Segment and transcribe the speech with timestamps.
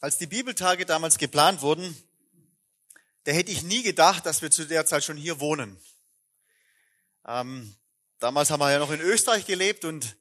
[0.00, 1.96] Als die Bibeltage damals geplant wurden,
[3.24, 5.80] da hätte ich nie gedacht, dass wir zu der Zeit schon hier wohnen.
[7.26, 7.74] Ähm,
[8.20, 10.16] damals haben wir ja noch in Österreich gelebt und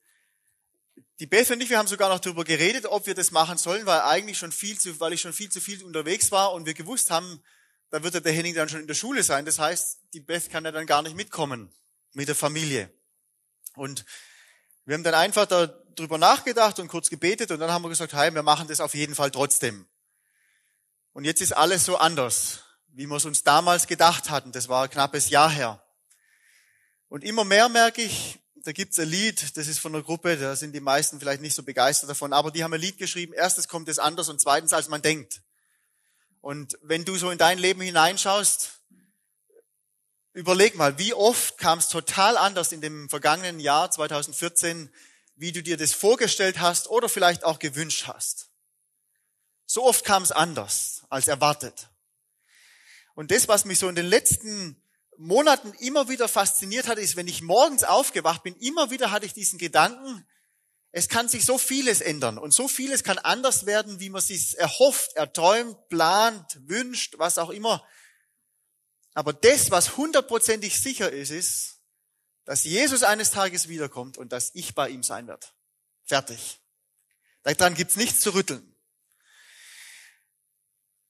[1.19, 3.85] die Beth und ich, wir haben sogar noch darüber geredet, ob wir das machen sollen,
[3.85, 6.73] weil eigentlich schon viel zu, weil ich schon viel zu viel unterwegs war und wir
[6.73, 7.44] gewusst haben,
[7.89, 9.46] da wird der Henning dann schon in der Schule sein.
[9.46, 11.71] Das heißt, die Beth kann ja dann gar nicht mitkommen
[12.14, 12.91] mit der Familie.
[13.75, 14.05] Und
[14.86, 15.46] wir haben dann einfach
[16.00, 18.93] darüber nachgedacht und kurz gebetet und dann haben wir gesagt, hey, wir machen das auf
[18.93, 19.88] jeden Fall trotzdem.
[21.13, 24.52] Und jetzt ist alles so anders, wie wir es uns damals gedacht hatten.
[24.52, 25.84] Das war ein knappes Jahr her.
[27.09, 30.55] Und immer mehr merke ich, da gibt's ein Lied, das ist von einer Gruppe, da
[30.55, 33.68] sind die meisten vielleicht nicht so begeistert davon, aber die haben ein Lied geschrieben, erstens
[33.68, 35.41] kommt es anders und zweitens, als man denkt.
[36.41, 38.82] Und wenn du so in dein Leben hineinschaust,
[40.34, 44.93] überleg mal, wie oft kam es total anders in dem vergangenen Jahr 2014,
[45.38, 48.50] wie du dir das vorgestellt hast oder vielleicht auch gewünscht hast.
[49.66, 51.90] So oft kam es anders als erwartet.
[53.16, 54.82] Und das, was mich so in den letzten
[55.18, 59.34] Monaten immer wieder fasziniert hat, ist, wenn ich morgens aufgewacht bin, immer wieder hatte ich
[59.34, 60.27] diesen Gedanken,
[60.91, 64.57] es kann sich so vieles ändern und so vieles kann anders werden, wie man sich
[64.57, 67.85] erhofft, erträumt, plant, wünscht, was auch immer.
[69.13, 71.76] Aber das, was hundertprozentig sicher ist, ist,
[72.47, 75.45] dass Jesus eines Tages wiederkommt und dass ich bei ihm sein werde.
[76.06, 76.59] Fertig.
[77.44, 78.73] Daran gibt's nichts zu rütteln.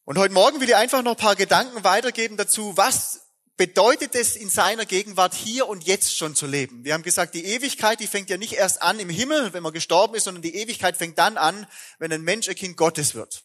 [0.03, 4.35] Und heute Morgen will ich einfach noch ein paar Gedanken weitergeben dazu, was bedeutet es
[4.35, 6.83] in seiner Gegenwart hier und jetzt schon zu leben.
[6.83, 9.73] Wir haben gesagt, die Ewigkeit, die fängt ja nicht erst an im Himmel, wenn man
[9.73, 11.67] gestorben ist, sondern die Ewigkeit fängt dann an,
[11.99, 13.43] wenn ein Mensch ein Kind Gottes wird.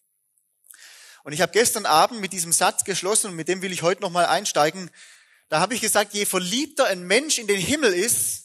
[1.24, 4.00] Und ich habe gestern Abend mit diesem Satz geschlossen und mit dem will ich heute
[4.00, 4.90] nochmal einsteigen.
[5.52, 8.44] Da habe ich gesagt, je verliebter ein Mensch in den Himmel ist,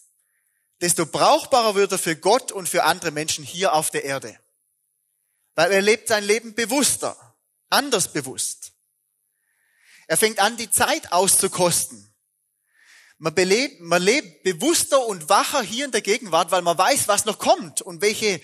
[0.82, 4.38] desto brauchbarer wird er für Gott und für andere Menschen hier auf der Erde.
[5.56, 7.16] Weil er lebt sein Leben bewusster,
[7.70, 8.74] anders bewusst.
[10.08, 12.14] Er fängt an, die Zeit auszukosten.
[13.20, 17.24] Man, belebt, man lebt bewusster und wacher hier in der Gegenwart, weil man weiß, was
[17.24, 18.42] noch kommt und welche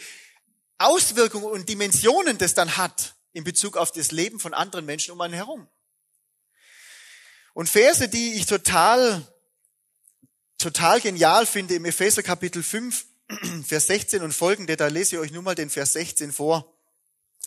[0.77, 5.19] Auswirkungen und Dimensionen das dann hat in Bezug auf das Leben von anderen Menschen um
[5.19, 5.67] einen herum.
[7.53, 9.25] Und Verse, die ich total,
[10.57, 13.05] total genial finde im Epheser Kapitel 5,
[13.65, 16.73] Vers 16 und folgende, da lese ich euch nur mal den Vers 16 vor.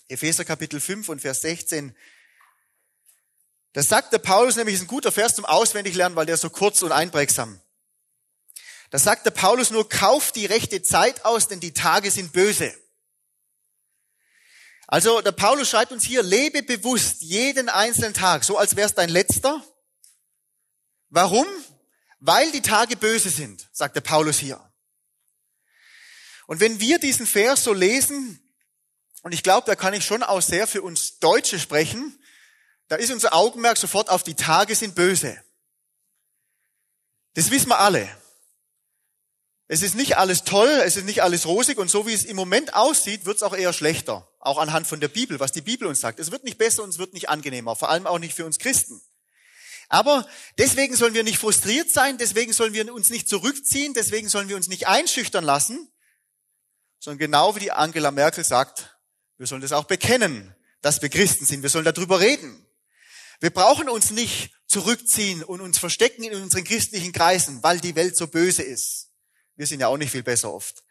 [0.08, 1.96] Epheser Kapitel 5 und Vers 16.
[3.72, 6.50] Das sagt der Paulus nämlich, ist ein guter Vers zum Auswendiglernen, weil der ist so
[6.50, 7.60] kurz und einprägsam.
[8.90, 12.72] Da sagt der Paulus nur, kauf die rechte Zeit aus, denn die Tage sind böse.
[14.86, 19.08] Also der Paulus schreibt uns hier, lebe bewusst jeden einzelnen Tag, so als wär's dein
[19.08, 19.64] letzter.
[21.08, 21.46] Warum?
[22.18, 24.60] Weil die Tage böse sind, sagt der Paulus hier.
[26.46, 28.40] Und wenn wir diesen Vers so lesen,
[29.22, 32.18] und ich glaube, da kann ich schon auch sehr für uns Deutsche sprechen,
[32.88, 35.42] da ist unser Augenmerk sofort auf die Tage sind böse.
[37.34, 38.08] Das wissen wir alle.
[39.68, 42.36] Es ist nicht alles toll, es ist nicht alles rosig und so wie es im
[42.36, 44.28] Moment aussieht, wird es auch eher schlechter.
[44.38, 46.20] Auch anhand von der Bibel, was die Bibel uns sagt.
[46.20, 48.60] Es wird nicht besser und es wird nicht angenehmer, vor allem auch nicht für uns
[48.60, 49.02] Christen.
[49.88, 50.26] Aber
[50.58, 54.56] deswegen sollen wir nicht frustriert sein, deswegen sollen wir uns nicht zurückziehen, deswegen sollen wir
[54.56, 55.88] uns nicht einschüchtern lassen,
[56.98, 58.96] sondern genau wie die Angela Merkel sagt,
[59.38, 61.62] wir sollen das auch bekennen, dass wir Christen sind.
[61.62, 62.66] Wir sollen darüber reden.
[63.40, 68.16] Wir brauchen uns nicht zurückziehen und uns verstecken in unseren christlichen Kreisen, weil die Welt
[68.16, 69.10] so böse ist.
[69.56, 70.82] Wir sind ja auch nicht viel besser oft.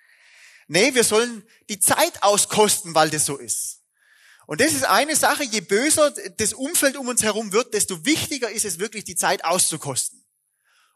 [0.67, 3.75] Nee, wir sollen die Zeit auskosten, weil das so ist.
[4.47, 8.50] Und das ist eine Sache, je böser das Umfeld um uns herum wird, desto wichtiger
[8.50, 10.23] ist es wirklich, die Zeit auszukosten.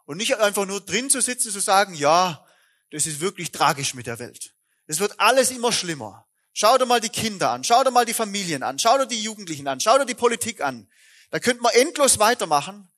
[0.05, 2.45] Und nicht einfach nur drin zu sitzen, zu sagen, ja,
[2.91, 4.53] das ist wirklich tragisch mit der Welt.
[4.87, 6.27] Es wird alles immer schlimmer.
[6.53, 9.21] Schau dir mal die Kinder an, schau dir mal die Familien an, schau dir die
[9.21, 10.89] Jugendlichen an, schau dir die Politik an.
[11.29, 12.89] Da könnte man endlos weitermachen,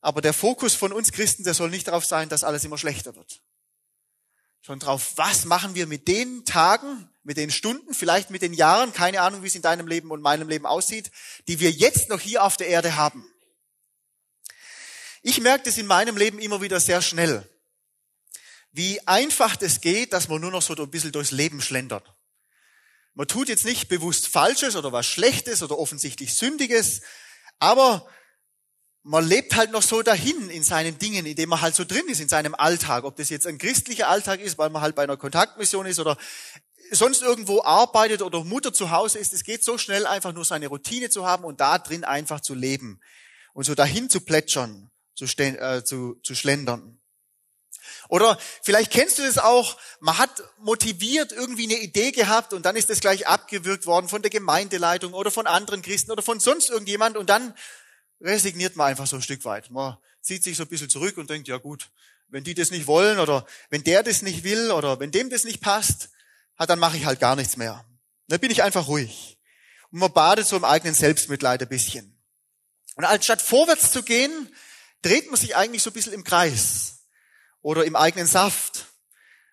[0.00, 3.14] aber der Fokus von uns Christen, der soll nicht darauf sein, dass alles immer schlechter
[3.14, 3.42] wird.
[4.62, 8.92] Sondern darauf, was machen wir mit den Tagen, mit den Stunden, vielleicht mit den Jahren,
[8.92, 11.10] keine Ahnung, wie es in deinem Leben und meinem Leben aussieht,
[11.48, 13.26] die wir jetzt noch hier auf der Erde haben.
[15.22, 17.48] Ich merke das in meinem Leben immer wieder sehr schnell,
[18.72, 22.12] wie einfach das geht, dass man nur noch so ein bisschen durchs Leben schlendert.
[23.14, 27.02] Man tut jetzt nicht bewusst Falsches oder was Schlechtes oder offensichtlich Sündiges,
[27.58, 28.08] aber
[29.04, 32.06] man lebt halt noch so dahin in seinen Dingen, in dem man halt so drin
[32.08, 33.04] ist, in seinem Alltag.
[33.04, 36.16] Ob das jetzt ein christlicher Alltag ist, weil man halt bei einer Kontaktmission ist oder
[36.92, 39.32] sonst irgendwo arbeitet oder Mutter zu Hause ist.
[39.32, 42.54] Es geht so schnell, einfach nur seine Routine zu haben und da drin einfach zu
[42.54, 43.00] leben
[43.54, 47.00] und so dahin zu plätschern, zu, äh, zu, zu schlendern.
[48.08, 52.76] Oder vielleicht kennst du das auch, man hat motiviert irgendwie eine Idee gehabt und dann
[52.76, 56.70] ist das gleich abgewürgt worden von der Gemeindeleitung oder von anderen Christen oder von sonst
[56.70, 57.54] irgendjemand und dann
[58.22, 59.70] resigniert man einfach so ein Stück weit.
[59.70, 61.90] Man zieht sich so ein bisschen zurück und denkt, ja gut,
[62.28, 65.44] wenn die das nicht wollen oder wenn der das nicht will oder wenn dem das
[65.44, 66.10] nicht passt,
[66.58, 67.84] dann mache ich halt gar nichts mehr.
[68.28, 69.38] Dann bin ich einfach ruhig.
[69.90, 72.16] Und man badet so im eigenen Selbstmitleid ein bisschen.
[72.94, 74.48] Und anstatt vorwärts zu gehen,
[75.02, 77.00] dreht man sich eigentlich so ein bisschen im Kreis
[77.60, 78.86] oder im eigenen Saft.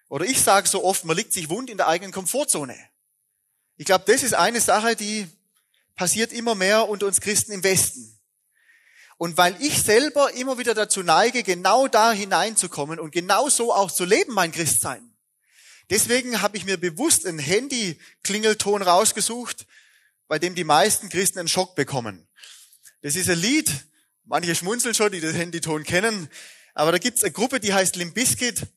[0.08, 2.78] Oder ich sage so oft, man liegt sich wund in der eigenen Komfortzone.
[3.78, 5.28] Ich glaube, das ist eine Sache, die
[5.96, 8.19] passiert immer mehr unter uns Christen im Westen.
[9.20, 13.92] Und weil ich selber immer wieder dazu neige, genau da hineinzukommen und genau so auch
[13.92, 15.14] zu leben, mein Christsein.
[15.90, 19.68] Deswegen habe ich mir bewusst einen Handy-Klingelton rausgesucht,
[20.30, 22.30] bei dem die meisten Christen einen Schock bekommen.
[23.02, 23.70] Das ist ein Lied,
[24.24, 26.30] manche schmunzeln schon, die den Handyton kennen.
[26.74, 28.68] Aber da gibt's eine Gruppe, die heißt Limbiskit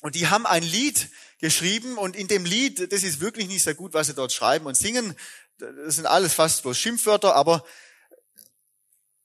[0.00, 3.74] und die haben ein Lied geschrieben und in dem Lied, das ist wirklich nicht sehr
[3.74, 5.14] gut, was sie dort schreiben und singen.
[5.58, 7.64] Das sind alles fast bloß Schimpfwörter, aber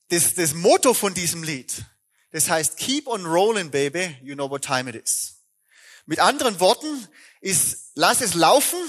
[0.10, 1.84] das, das Motto von diesem Lied,
[2.32, 5.44] das heißt Keep on rolling, baby, you know what time it is.
[6.06, 7.08] Mit anderen Worten
[7.42, 8.80] ist, lass es laufen,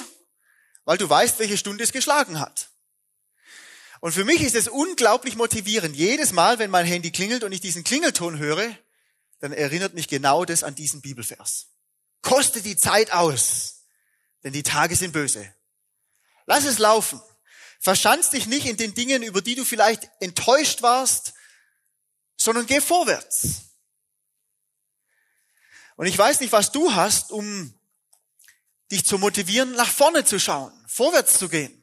[0.84, 2.70] weil du weißt, welche Stunde es geschlagen hat.
[4.00, 5.96] Und für mich ist es unglaublich motivierend.
[5.96, 8.76] Jedes Mal, wenn mein Handy klingelt und ich diesen Klingelton höre,
[9.40, 11.68] dann erinnert mich genau das an diesen Bibelvers.
[12.22, 13.84] Koste die Zeit aus,
[14.44, 15.52] denn die Tage sind böse.
[16.46, 17.20] Lass es laufen.
[17.80, 21.34] Verschanz dich nicht in den Dingen, über die du vielleicht enttäuscht warst,
[22.36, 23.66] sondern geh vorwärts.
[25.96, 27.74] Und ich weiß nicht, was du hast, um
[28.90, 31.82] dich zu motivieren, nach vorne zu schauen, vorwärts zu gehen.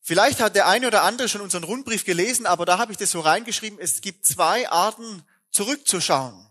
[0.00, 3.10] Vielleicht hat der eine oder andere schon unseren Rundbrief gelesen, aber da habe ich das
[3.10, 6.48] so reingeschrieben, es gibt zwei Arten zurückzuschauen.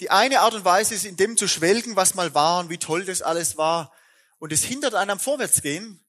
[0.00, 2.78] Die eine Art und Weise ist, in dem zu schwelgen, was mal war und wie
[2.78, 3.92] toll das alles war.
[4.38, 6.04] Und es hindert einen am Vorwärtsgehen.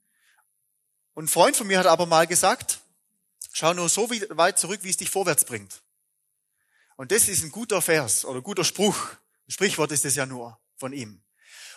[1.14, 2.80] Und ein Freund von mir hat aber mal gesagt,
[3.52, 5.82] schau nur so weit zurück, wie es dich vorwärts bringt.
[6.96, 8.98] Und das ist ein guter Vers oder guter Spruch.
[9.48, 11.22] Ein Sprichwort ist es ja nur von ihm.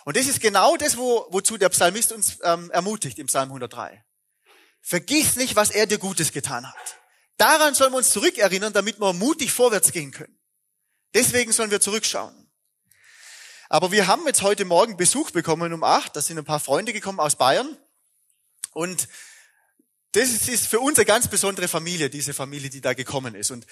[0.05, 4.03] Und das ist genau das, wo, wozu der Psalmist uns ähm, ermutigt im Psalm 103.
[4.81, 6.99] Vergiss nicht, was er dir Gutes getan hat.
[7.35, 10.39] Daran sollen wir uns zurückerinnern, damit wir mutig vorwärts gehen können.
[11.13, 12.49] Deswegen sollen wir zurückschauen.
[13.69, 16.15] Aber wir haben jetzt heute Morgen Besuch bekommen um acht.
[16.15, 17.77] Da sind ein paar Freunde gekommen aus Bayern.
[18.71, 19.09] Und
[20.13, 23.51] das ist für uns eine ganz besondere Familie, diese Familie, die da gekommen ist.
[23.51, 23.65] Und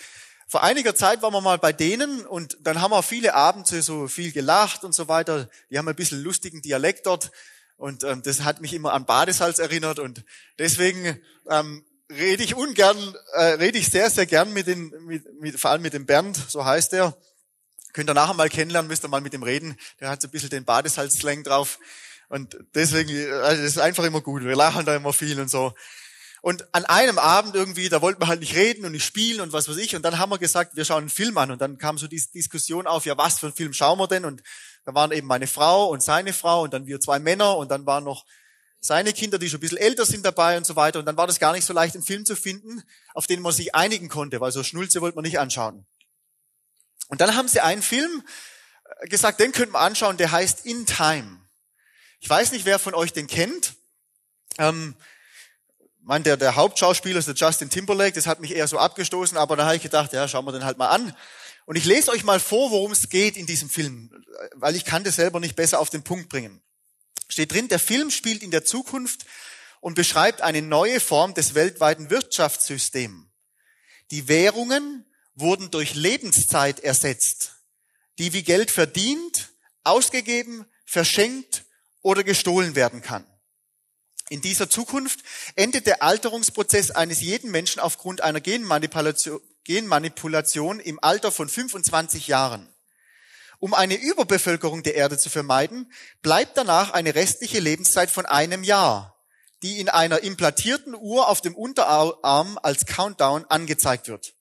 [0.48, 4.08] vor einiger Zeit waren wir mal bei denen und dann haben wir viele Abende so
[4.08, 5.50] viel gelacht und so weiter.
[5.70, 7.32] Die haben ein bisschen lustigen Dialekt dort
[7.78, 10.24] und ähm, das hat mich immer an Badesalz erinnert und
[10.60, 15.60] deswegen ähm, rede ich ungern, äh, rede ich sehr, sehr gern mit den, mit, mit,
[15.60, 17.18] vor allem mit dem Bernd, so heißt er.
[17.94, 19.78] Könnt ihr nachher mal kennenlernen, müsst ihr mal mit dem reden.
[20.00, 21.80] Der hat so ein bisschen den Badesalz-Slang drauf.
[22.28, 24.44] Und deswegen, also das ist einfach immer gut.
[24.44, 25.74] Wir lachen da immer viel und so.
[26.46, 29.52] Und an einem Abend irgendwie, da wollten wir halt nicht reden und nicht spielen und
[29.52, 29.96] was weiß ich.
[29.96, 31.50] Und dann haben wir gesagt, wir schauen einen Film an.
[31.50, 34.26] Und dann kam so die Diskussion auf, ja, was für einen Film schauen wir denn?
[34.26, 34.44] Und
[34.86, 37.88] da waren eben meine Frau und seine Frau und dann wir zwei Männer und dann
[37.88, 38.28] waren noch
[38.80, 41.00] seine Kinder, die schon ein bisschen älter sind dabei und so weiter.
[41.00, 42.84] Und dann war das gar nicht so leicht, einen Film zu finden,
[43.16, 45.88] auf den man sich einigen konnte, weil so Schnulze wollte man nicht anschauen.
[47.08, 48.22] Und dann haben sie einen Film
[49.00, 51.40] äh, gesagt, den könnten wir anschauen, der heißt In Time.
[52.20, 53.74] Ich weiß nicht, wer von euch den kennt.
[54.60, 54.96] Ähm,
[56.06, 59.56] mein, der, der Hauptschauspieler ist der Justin Timberlake, das hat mich eher so abgestoßen, aber
[59.56, 61.16] da habe ich gedacht, ja, schauen wir den halt mal an.
[61.66, 64.12] Und ich lese euch mal vor, worum es geht in diesem Film,
[64.54, 66.62] weil ich kann das selber nicht besser auf den Punkt bringen
[67.28, 69.26] steht drin, der Film spielt in der Zukunft
[69.82, 73.26] und beschreibt eine neue Form des weltweiten Wirtschaftssystems.
[74.12, 77.54] Die Währungen wurden durch Lebenszeit ersetzt,
[78.20, 79.50] die wie Geld verdient,
[79.84, 81.66] ausgegeben, verschenkt
[82.02, 83.26] oder gestohlen werden kann.
[84.30, 85.20] In dieser Zukunft
[85.56, 92.68] endet der Alterungsprozess eines jeden Menschen aufgrund einer Genmanipulation, Genmanipulation im Alter von 25 Jahren.
[93.60, 95.92] Um eine Überbevölkerung der Erde zu vermeiden,
[96.22, 99.16] bleibt danach eine restliche Lebenszeit von einem Jahr,
[99.62, 104.34] die in einer implantierten Uhr auf dem Unterarm als Countdown angezeigt wird.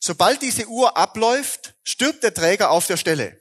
[0.00, 3.40] Sobald diese Uhr abläuft, stirbt der Träger auf der Stelle.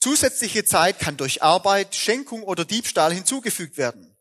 [0.00, 4.13] Zusätzliche Zeit kann durch Arbeit, Schenkung oder Diebstahl hinzugefügt werden.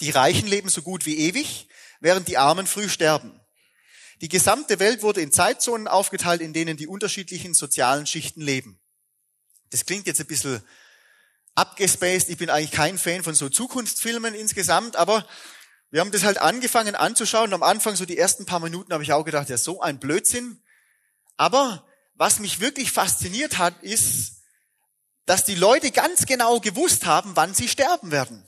[0.00, 1.68] Die Reichen leben so gut wie ewig,
[2.00, 3.40] während die Armen früh sterben.
[4.20, 8.80] Die gesamte Welt wurde in Zeitzonen aufgeteilt, in denen die unterschiedlichen sozialen Schichten leben.
[9.70, 10.62] Das klingt jetzt ein bisschen
[11.54, 12.30] abgespaced.
[12.30, 15.26] Ich bin eigentlich kein Fan von so Zukunftsfilmen insgesamt, aber
[15.90, 17.52] wir haben das halt angefangen anzuschauen.
[17.52, 20.62] Am Anfang, so die ersten paar Minuten, habe ich auch gedacht, ja, so ein Blödsinn.
[21.36, 24.42] Aber was mich wirklich fasziniert hat, ist,
[25.26, 28.44] dass die Leute ganz genau gewusst haben, wann sie sterben werden.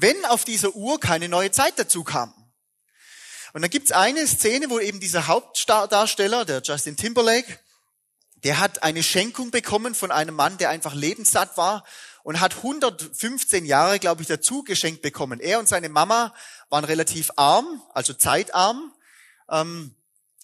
[0.00, 2.32] Wenn auf dieser Uhr keine neue Zeit dazu kam.
[3.52, 7.58] Und dann gibt's eine Szene, wo eben dieser Hauptdarsteller, der Justin Timberlake,
[8.44, 11.84] der hat eine Schenkung bekommen von einem Mann, der einfach lebenssatt war
[12.22, 15.40] und hat 115 Jahre, glaube ich, dazu geschenkt bekommen.
[15.40, 16.32] Er und seine Mama
[16.68, 18.94] waren relativ arm, also zeitarm.
[19.50, 19.96] Ähm,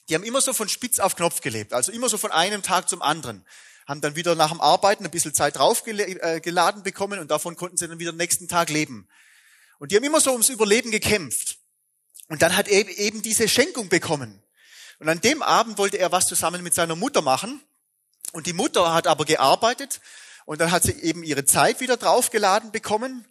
[0.09, 2.89] die haben immer so von Spitz auf Knopf gelebt, also immer so von einem Tag
[2.89, 3.47] zum anderen.
[3.87, 7.77] Haben dann wieder nach dem Arbeiten ein bisschen Zeit draufgeladen äh, bekommen und davon konnten
[7.77, 9.07] sie dann wieder nächsten Tag leben.
[9.85, 11.59] Und die haben immer so ums Überleben gekämpft.
[12.29, 14.43] Und dann hat er eben diese Schenkung bekommen.
[14.99, 17.63] Und an dem Abend wollte er was zusammen mit seiner Mutter machen.
[18.33, 20.01] Und die Mutter hat aber gearbeitet
[20.47, 23.27] und dann hat sie eben ihre Zeit wieder draufgeladen bekommen.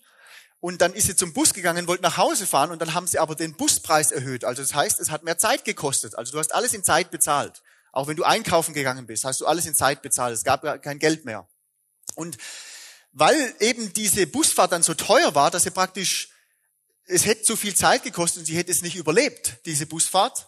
[0.60, 3.18] Und dann ist sie zum Bus gegangen, wollte nach Hause fahren und dann haben sie
[3.18, 4.46] aber den Buspreis erhöht.
[4.46, 6.16] Also das heißt, es hat mehr Zeit gekostet.
[6.16, 7.64] Also du hast alles in Zeit bezahlt.
[7.92, 10.36] Auch wenn du einkaufen gegangen bist, hast du alles in Zeit bezahlt.
[10.36, 11.48] Es gab kein Geld mehr.
[12.14, 12.38] Und
[13.12, 16.30] weil eben diese Busfahrt dann so teuer war, dass sie praktisch,
[17.06, 20.48] es hätte zu viel Zeit gekostet und sie hätte es nicht überlebt, diese Busfahrt,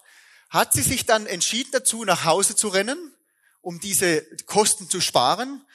[0.49, 3.11] hat sie sich dann entschieden dazu, nach Hause zu rennen
[3.65, 5.65] um diese Kosten zu sparen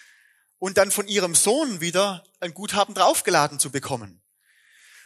[0.61, 4.23] und dann von ihrem Sohn wieder ein Guthaben draufgeladen zu bekommen.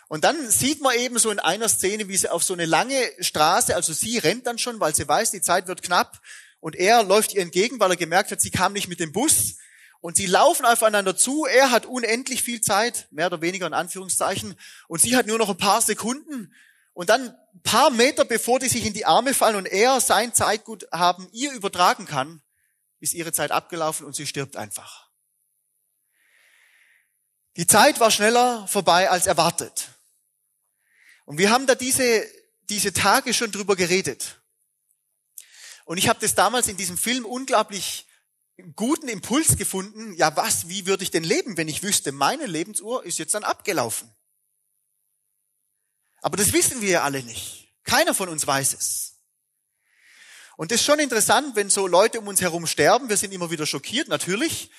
[0.09, 3.11] Und dann sieht man eben so in einer Szene, wie sie auf so eine lange
[3.21, 6.21] Straße, also sie rennt dann schon, weil sie weiß, die Zeit wird knapp,
[6.61, 9.57] und er läuft ihr entgegen, weil er gemerkt hat, sie kam nicht mit dem Bus,
[10.05, 14.55] und sie laufen aufeinander zu, er hat unendlich viel Zeit, mehr oder weniger in Anführungszeichen,
[14.87, 16.55] und sie hat nur noch ein paar Sekunden,
[16.93, 20.35] und dann ein paar Meter bevor die sich in die Arme fallen und er sein
[20.35, 22.43] Zeitguthaben ihr übertragen kann,
[23.01, 25.09] ist ihre Zeit abgelaufen und sie stirbt einfach.
[27.57, 29.89] Die Zeit war schneller vorbei als erwartet.
[31.25, 32.31] Und wir haben da diese,
[32.69, 34.39] diese Tage schon drüber geredet.
[35.87, 38.07] Und ich habe das damals in diesem Film unglaublich
[38.77, 40.15] guten Impuls gefunden.
[40.15, 43.45] Ja, was, wie würde ich denn leben, wenn ich wüsste, meine Lebensuhr ist jetzt dann
[43.45, 44.11] abgelaufen?
[46.23, 47.75] Aber das wissen wir ja alle nicht.
[47.85, 49.21] Keiner von uns weiß es.
[50.57, 53.09] Und das ist schon interessant, wenn so Leute um uns herum sterben.
[53.09, 54.71] Wir sind immer wieder schockiert, natürlich.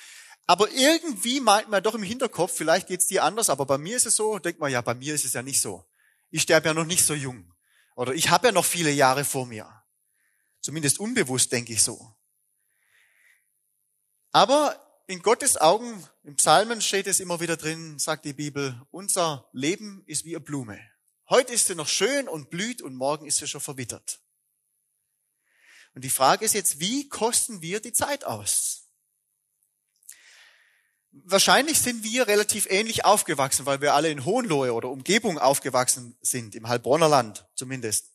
[0.46, 4.06] Aber irgendwie meint man doch im Hinterkopf, vielleicht geht's dir anders, aber bei mir ist
[4.06, 5.84] es so, denkt man, ja, bei mir ist es ja nicht so.
[6.30, 7.52] Ich sterbe ja noch nicht so jung.
[7.96, 9.82] Oder ich habe ja noch viele Jahre vor mir.
[10.60, 12.15] Zumindest unbewusst denke ich so.
[14.36, 19.48] Aber in Gottes Augen, im Psalmen steht es immer wieder drin, sagt die Bibel, unser
[19.54, 20.78] Leben ist wie eine Blume.
[21.30, 24.20] Heute ist sie noch schön und blüht und morgen ist sie schon verwittert.
[25.94, 28.90] Und die Frage ist jetzt, wie kosten wir die Zeit aus?
[31.12, 36.54] Wahrscheinlich sind wir relativ ähnlich aufgewachsen, weil wir alle in Hohenlohe oder Umgebung aufgewachsen sind,
[36.54, 38.10] im Heilbronner Land zumindest.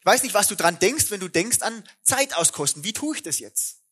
[0.00, 2.84] Ich weiß nicht, was du dran denkst, wenn du denkst an Zeit auskosten.
[2.84, 3.83] Wie tue ich das jetzt?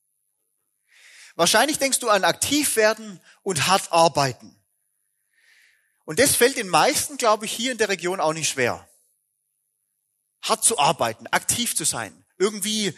[1.35, 4.57] Wahrscheinlich denkst du an aktiv werden und hart arbeiten.
[6.05, 8.89] Und das fällt den meisten, glaube ich, hier in der Region auch nicht schwer.
[10.43, 12.97] Hart zu arbeiten, aktiv zu sein irgendwie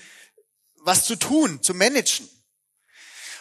[0.77, 2.29] was zu tun, zu managen.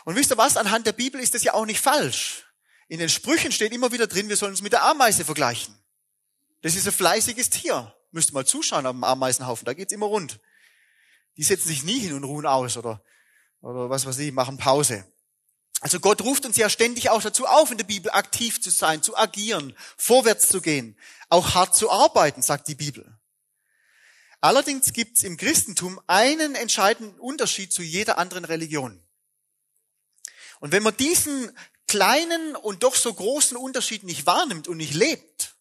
[0.06, 0.58] Und wisst ihr was?
[0.58, 2.46] Anhand der Bibel ist das ja auch nicht falsch.
[2.90, 5.76] In den Sprüchen steht immer wieder drin, wir sollen uns mit der Ameise vergleichen.
[6.62, 7.96] Das ist ein fleißiges Tier.
[8.12, 10.40] Müsst ihr mal zuschauen am Ameisenhaufen, da geht's immer rund.
[11.38, 13.04] Die setzen sich nie hin und ruhen aus oder,
[13.63, 15.05] oder was weiß ich, machen Pause.
[15.82, 19.01] Also Gott ruft uns ja ständig auch dazu auf, in der Bibel aktiv zu sein,
[19.01, 20.98] zu agieren, vorwärts zu gehen,
[21.29, 23.17] auch hart zu arbeiten, sagt die Bibel.
[24.39, 29.01] Allerdings gibt es im Christentum einen entscheidenden Unterschied zu jeder anderen Religion.
[30.60, 31.51] Und wenn man diesen
[31.88, 35.55] kleinen und doch so großen Unterschied nicht wahrnimmt und nicht lebt,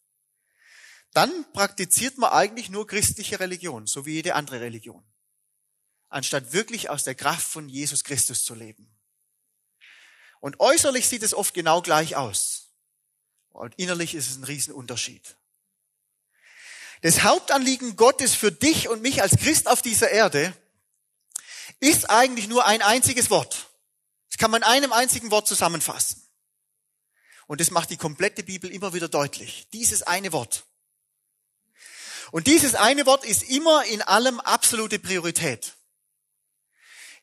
[1.13, 5.03] dann praktiziert man eigentlich nur christliche Religion, so wie jede andere Religion,
[6.13, 8.89] anstatt wirklich aus der Kraft von Jesus Christus zu leben.
[10.39, 12.69] Und äußerlich sieht es oft genau gleich aus.
[13.49, 15.37] Und innerlich ist es ein Riesenunterschied.
[17.01, 20.53] Das Hauptanliegen Gottes für dich und mich als Christ auf dieser Erde
[21.79, 23.69] ist eigentlich nur ein einziges Wort.
[24.29, 26.21] Das kann man in einem einzigen Wort zusammenfassen.
[27.47, 29.67] Und das macht die komplette Bibel immer wieder deutlich.
[29.73, 30.65] Dieses eine Wort.
[32.31, 35.75] Und dieses eine Wort ist immer in allem absolute Priorität.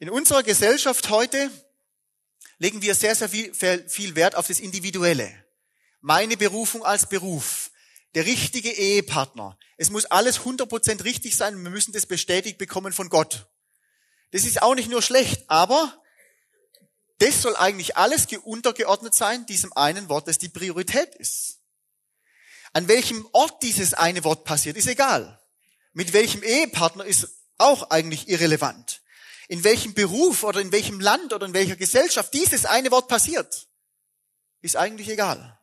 [0.00, 1.50] In unserer Gesellschaft heute
[2.57, 3.52] legen wir sehr, sehr viel,
[3.87, 5.30] viel Wert auf das Individuelle.
[6.00, 7.71] Meine Berufung als Beruf,
[8.14, 9.59] der richtige Ehepartner.
[9.76, 11.62] Es muss alles 100% richtig sein.
[11.62, 13.47] Wir müssen das bestätigt bekommen von Gott.
[14.30, 16.02] Das ist auch nicht nur schlecht, aber
[17.19, 21.59] das soll eigentlich alles untergeordnet sein, diesem einen Wort, das die Priorität ist.
[22.73, 25.38] An welchem Ort dieses eine Wort passiert, ist egal.
[25.92, 27.28] Mit welchem Ehepartner ist
[27.59, 29.02] auch eigentlich irrelevant.
[29.50, 33.66] In welchem Beruf oder in welchem Land oder in welcher Gesellschaft dieses eine Wort passiert,
[34.61, 35.59] ist eigentlich egal.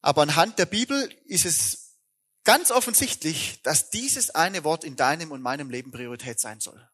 [0.00, 1.98] Aber anhand der Bibel ist es
[2.44, 6.88] ganz offensichtlich, dass dieses eine Wort in deinem und meinem Leben Priorität sein soll.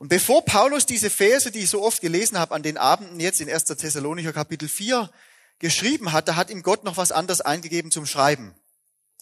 [0.00, 3.40] Und bevor Paulus diese Verse, die ich so oft gelesen habe an den Abenden jetzt
[3.40, 3.66] in 1.
[3.66, 5.08] Thessalonicher Kapitel 4
[5.60, 8.56] geschrieben hat, da hat ihm Gott noch was anderes eingegeben zum Schreiben.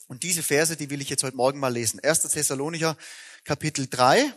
[0.06, 2.00] Und diese Verse, die will ich jetzt heute Morgen mal lesen.
[2.00, 2.23] 1.
[2.23, 2.97] Thessalonicher
[3.50, 4.33] Kapitel 3.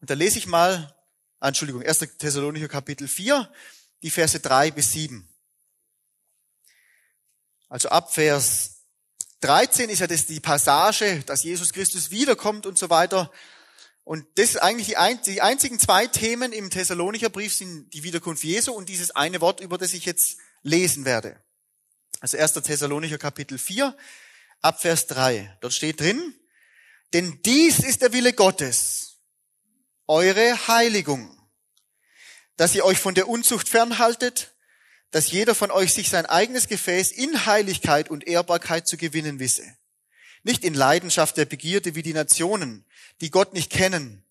[0.00, 0.96] Und da lese ich mal,
[1.38, 1.98] ah, Entschuldigung, 1.
[2.16, 3.52] Thessalonicher Kapitel 4,
[4.00, 5.28] die Verse 3 bis 7.
[7.68, 8.86] Also ab Vers
[9.40, 13.30] 13 ist ja das die Passage, dass Jesus Christus wiederkommt und so weiter.
[14.02, 18.02] Und das ist eigentlich die, ein, die einzigen zwei Themen im Thessalonicher Brief sind die
[18.02, 21.38] Wiederkunft Jesu und dieses eine Wort, über das ich jetzt lesen werde.
[22.20, 22.54] Also 1.
[22.54, 23.94] Thessalonicher Kapitel 4,
[24.62, 25.58] ab Vers 3.
[25.60, 26.34] Dort steht drin,
[27.12, 29.18] denn dies ist der Wille Gottes,
[30.06, 31.38] eure Heiligung,
[32.56, 34.54] dass ihr euch von der Unzucht fernhaltet,
[35.10, 39.64] dass jeder von euch sich sein eigenes Gefäß in Heiligkeit und Ehrbarkeit zu gewinnen wisse.
[40.42, 42.84] Nicht in Leidenschaft der Begierde wie die Nationen,
[43.20, 44.24] die Gott nicht kennen,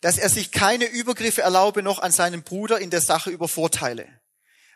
[0.00, 4.08] dass er sich keine Übergriffe erlaube noch an seinem Bruder in der Sache übervorteile,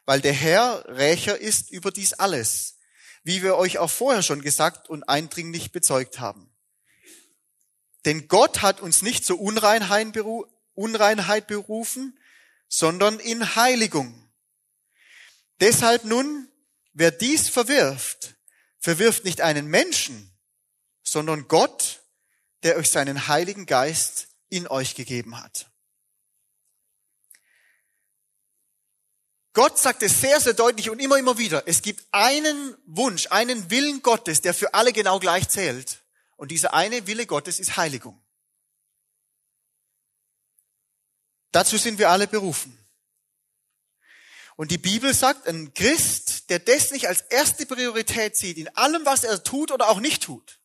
[0.04, 2.78] weil der Herr Rächer ist über dies alles,
[3.24, 6.50] wie wir euch auch vorher schon gesagt und eindringlich bezeugt haben.
[8.04, 10.12] Denn Gott hat uns nicht zur Unreinheit
[11.46, 12.18] berufen,
[12.68, 14.28] sondern in Heiligung.
[15.60, 16.48] Deshalb nun,
[16.92, 18.36] wer dies verwirft,
[18.78, 20.30] verwirft nicht einen Menschen,
[21.02, 22.02] sondern Gott,
[22.62, 25.66] der euch seinen Heiligen Geist in euch gegeben hat.
[29.52, 31.66] Gott sagt es sehr, sehr deutlich und immer, immer wieder.
[31.66, 36.00] Es gibt einen Wunsch, einen Willen Gottes, der für alle genau gleich zählt.
[36.38, 38.22] Und dieser eine Wille Gottes ist Heiligung.
[41.50, 42.78] Dazu sind wir alle berufen.
[44.54, 49.04] Und die Bibel sagt, ein Christ, der das nicht als erste Priorität sieht, in allem,
[49.04, 50.60] was er tut oder auch nicht tut,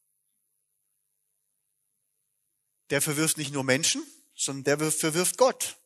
[2.91, 5.77] der verwirft nicht nur Menschen, sondern der verwirft Gott.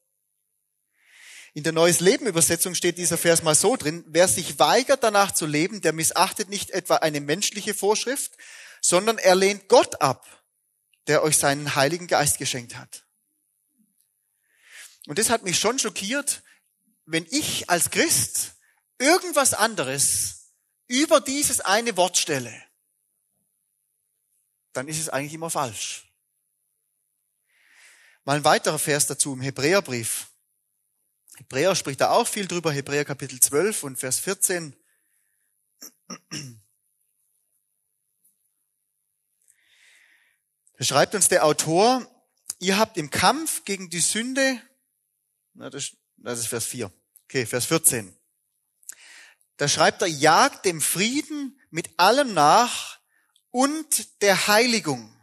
[1.54, 5.32] In der Neues Leben Übersetzung steht dieser Vers mal so drin, wer sich weigert danach
[5.32, 8.38] zu leben, der missachtet nicht etwa eine menschliche Vorschrift,
[8.82, 10.26] sondern er lehnt Gott ab,
[11.08, 13.06] der euch seinen Heiligen Geist geschenkt hat.
[15.08, 16.44] Und das hat mich schon schockiert,
[17.06, 18.56] wenn ich als Christ
[18.98, 20.52] irgendwas anderes
[20.88, 22.64] über dieses eine Wort stelle,
[24.74, 26.12] dann ist es eigentlich immer falsch.
[28.26, 30.28] Mal ein weiterer Vers dazu im Hebräerbrief.
[31.38, 34.76] Hebräer spricht da auch viel drüber, Hebräer Kapitel 12 und Vers 14.
[40.78, 42.06] Da schreibt uns der Autor,
[42.60, 44.62] ihr habt im Kampf gegen die Sünde,
[45.54, 46.92] na, das, das ist Vers 4,
[47.26, 48.16] okay, Vers 14.
[49.58, 53.00] Da schreibt er, jagt dem Frieden mit allem nach
[53.52, 55.18] und der Heiligung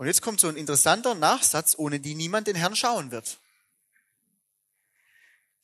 [0.00, 3.38] und jetzt kommt so ein interessanter Nachsatz, ohne die niemand den Herrn schauen wird.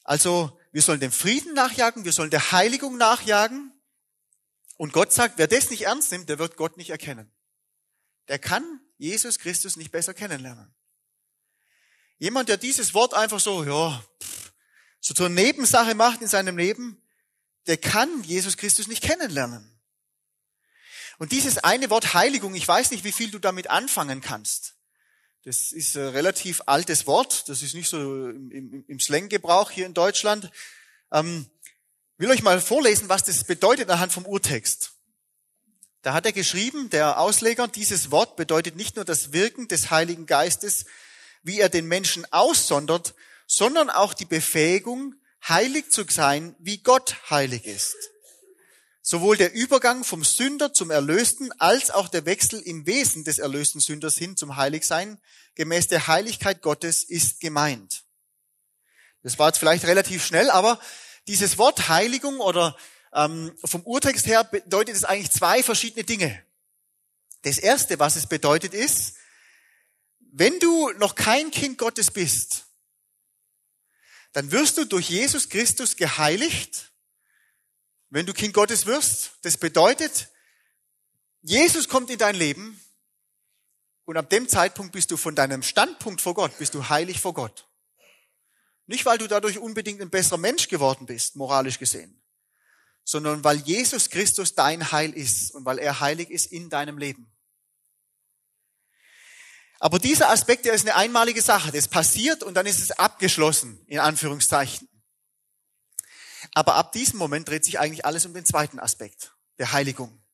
[0.04, 3.72] Also, wir sollen dem Frieden nachjagen, wir sollen der Heiligung nachjagen.
[4.76, 7.32] Und Gott sagt, wer das nicht ernst nimmt, der wird Gott nicht erkennen.
[8.28, 10.74] Der kann Jesus Christus nicht besser kennenlernen.
[12.18, 14.02] Jemand, der dieses Wort einfach so, ja,
[15.00, 17.00] so zur Nebensache macht in seinem Leben,
[17.66, 19.70] der kann Jesus Christus nicht kennenlernen.
[21.18, 24.74] Und dieses eine Wort Heiligung, ich weiß nicht, wie viel du damit anfangen kannst.
[25.44, 29.94] Das ist ein relativ altes Wort, das ist nicht so im, im Slang-Gebrauch hier in
[29.94, 30.50] Deutschland.
[31.12, 31.48] Ähm,
[32.18, 34.95] will euch mal vorlesen, was das bedeutet anhand vom Urtext.
[36.06, 40.24] Da hat er geschrieben, der Ausleger, dieses Wort bedeutet nicht nur das Wirken des Heiligen
[40.24, 40.84] Geistes,
[41.42, 43.14] wie er den Menschen aussondert,
[43.48, 45.16] sondern auch die Befähigung,
[45.48, 47.96] heilig zu sein, wie Gott heilig ist.
[49.02, 53.80] Sowohl der Übergang vom Sünder zum Erlösten als auch der Wechsel im Wesen des erlösten
[53.80, 55.20] Sünders hin zum Heiligsein
[55.56, 58.04] gemäß der Heiligkeit Gottes ist gemeint.
[59.24, 60.78] Das war jetzt vielleicht relativ schnell, aber
[61.26, 62.76] dieses Wort Heiligung oder
[63.12, 66.42] ähm, vom Urtext her bedeutet es eigentlich zwei verschiedene Dinge.
[67.42, 69.14] Das erste, was es bedeutet, ist,
[70.18, 72.66] wenn du noch kein Kind Gottes bist,
[74.32, 76.92] dann wirst du durch Jesus Christus geheiligt
[78.10, 79.32] wenn du Kind Gottes wirst.
[79.42, 80.28] Das bedeutet,
[81.42, 82.80] Jesus kommt in dein Leben
[84.04, 87.34] und ab dem Zeitpunkt bist du von deinem Standpunkt vor Gott, bist du heilig vor
[87.34, 87.68] Gott.
[88.86, 92.20] Nicht, weil du dadurch unbedingt ein besserer Mensch geworden bist, moralisch gesehen,
[93.06, 97.32] sondern weil Jesus Christus dein Heil ist und weil er heilig ist in deinem Leben.
[99.78, 101.70] Aber dieser Aspekt, der ist eine einmalige Sache.
[101.70, 104.88] Das passiert und dann ist es abgeschlossen, in Anführungszeichen.
[106.52, 110.24] Aber ab diesem Moment dreht sich eigentlich alles um den zweiten Aspekt, der Heiligung.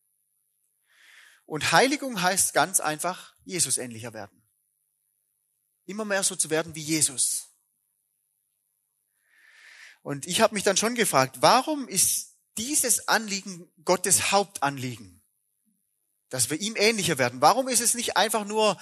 [1.44, 4.42] Und Heiligung heißt ganz einfach, Jesus ähnlicher werden.
[5.84, 7.48] Immer mehr so zu werden wie Jesus.
[10.00, 15.22] Und ich habe mich dann schon gefragt, warum ist dieses Anliegen Gottes Hauptanliegen?
[16.28, 17.40] Dass wir ihm ähnlicher werden.
[17.40, 18.80] Warum ist es nicht einfach nur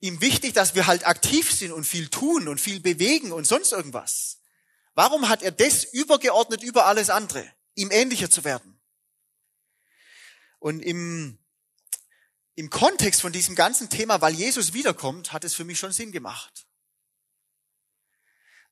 [0.00, 3.72] ihm wichtig, dass wir halt aktiv sind und viel tun und viel bewegen und sonst
[3.72, 4.40] irgendwas?
[4.94, 8.80] Warum hat er das übergeordnet über alles andere, ihm ähnlicher zu werden?
[10.58, 11.38] Und im,
[12.54, 16.12] im Kontext von diesem ganzen Thema, weil Jesus wiederkommt, hat es für mich schon Sinn
[16.12, 16.66] gemacht.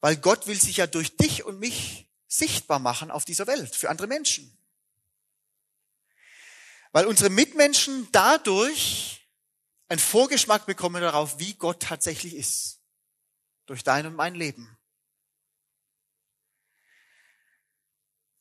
[0.01, 3.91] Weil Gott will sich ja durch dich und mich sichtbar machen auf dieser Welt, für
[3.91, 4.57] andere Menschen.
[6.93, 9.27] Weil unsere Mitmenschen dadurch
[9.89, 12.81] einen Vorgeschmack bekommen darauf, wie Gott tatsächlich ist.
[13.67, 14.79] Durch dein und mein Leben.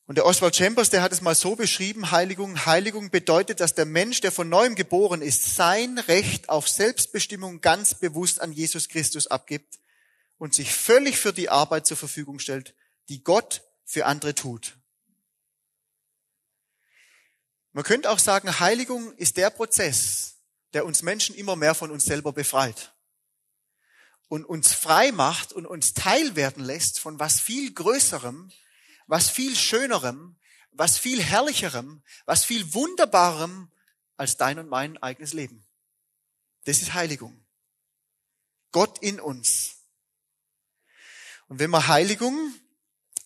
[0.06, 2.64] Und der Oswald Chambers, der hat es mal so beschrieben, Heiligung.
[2.64, 7.94] Heiligung bedeutet, dass der Mensch, der von neuem geboren ist, sein Recht auf Selbstbestimmung ganz
[7.94, 9.78] bewusst an Jesus Christus abgibt
[10.38, 12.74] und sich völlig für die Arbeit zur Verfügung stellt,
[13.10, 14.76] die Gott für andere tut.
[17.72, 20.36] Man könnte auch sagen, Heiligung ist der Prozess,
[20.74, 22.94] der uns Menschen immer mehr von uns selber befreit
[24.28, 28.52] und uns frei macht und uns teilwerden lässt von was viel Größerem,
[29.06, 30.38] was viel Schönerem,
[30.70, 33.72] was viel Herrlicherem, was viel Wunderbarem
[34.18, 35.66] als dein und mein eigenes Leben.
[36.64, 37.42] Das ist Heiligung.
[38.70, 39.76] Gott in uns.
[41.46, 42.52] Und wenn man Heiligung,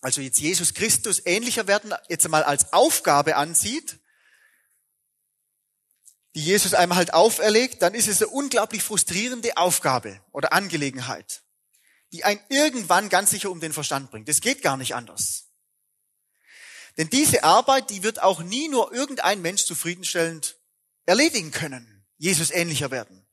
[0.03, 3.99] also jetzt Jesus Christus ähnlicher werden, jetzt einmal als Aufgabe ansieht,
[6.35, 11.43] die Jesus einmal halt auferlegt, dann ist es eine unglaublich frustrierende Aufgabe oder Angelegenheit,
[12.11, 14.27] die einen irgendwann ganz sicher um den Verstand bringt.
[14.27, 15.45] Das geht gar nicht anders.
[16.97, 20.57] Denn diese Arbeit, die wird auch nie nur irgendein Mensch zufriedenstellend
[21.05, 22.05] erledigen können.
[22.17, 23.25] Jesus ähnlicher werden.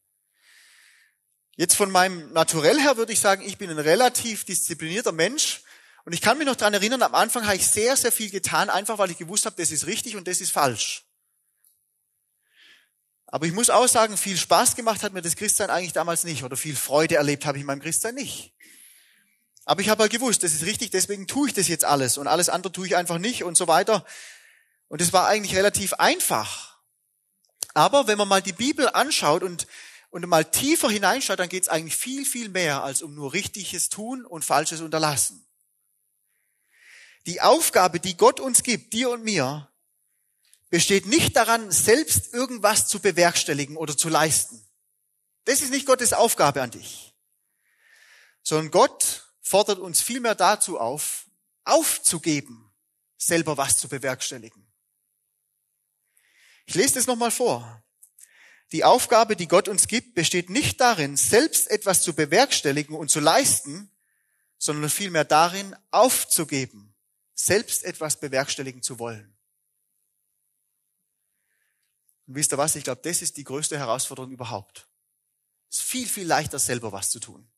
[1.56, 5.62] Jetzt von meinem Naturell her würde ich sagen, ich bin ein relativ disziplinierter Mensch.
[6.04, 8.70] Und ich kann mich noch dran erinnern, am Anfang habe ich sehr, sehr viel getan,
[8.70, 11.04] einfach weil ich gewusst habe, das ist richtig und das ist falsch.
[13.26, 16.42] Aber ich muss auch sagen, viel Spaß gemacht hat mir das Christsein eigentlich damals nicht
[16.42, 18.52] oder viel Freude erlebt habe ich in meinem Christsein nicht.
[19.64, 22.26] Aber ich habe halt gewusst, das ist richtig, deswegen tue ich das jetzt alles und
[22.26, 24.04] alles andere tue ich einfach nicht und so weiter.
[24.88, 26.80] Und es war eigentlich relativ einfach.
[27.74, 29.68] Aber wenn man mal die Bibel anschaut und,
[30.10, 33.90] und mal tiefer hineinschaut, dann geht es eigentlich viel, viel mehr als um nur richtiges
[33.90, 35.46] Tun und falsches Unterlassen.
[37.26, 39.70] Die Aufgabe, die Gott uns gibt, dir und mir,
[40.70, 44.64] besteht nicht daran, selbst irgendwas zu bewerkstelligen oder zu leisten.
[45.44, 47.14] Das ist nicht Gottes Aufgabe an dich.
[48.42, 51.26] Sondern Gott fordert uns vielmehr dazu auf,
[51.64, 52.72] aufzugeben,
[53.16, 54.66] selber was zu bewerkstelligen.
[56.66, 57.82] Ich lese das nochmal vor.
[58.72, 63.18] Die Aufgabe, die Gott uns gibt, besteht nicht darin, selbst etwas zu bewerkstelligen und zu
[63.18, 63.90] leisten,
[64.56, 66.89] sondern vielmehr darin, aufzugeben,
[67.46, 69.36] selbst etwas bewerkstelligen zu wollen.
[72.26, 72.76] Und wisst ihr was?
[72.76, 74.88] Ich glaube, das ist die größte Herausforderung überhaupt.
[75.70, 77.50] Es ist viel, viel leichter, selber was zu tun.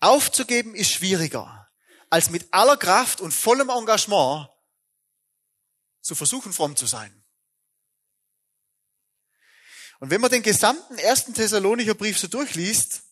[0.00, 1.70] Aufzugeben ist schwieriger,
[2.10, 4.50] als mit aller Kraft und vollem Engagement
[6.02, 7.24] zu versuchen, fromm zu sein.
[9.98, 13.05] Und wenn man den gesamten ersten Thessalonicher Brief so durchliest,